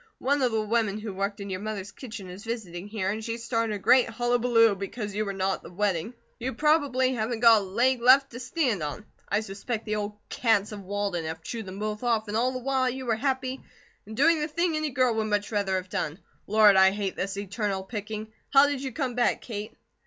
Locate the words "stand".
8.39-8.81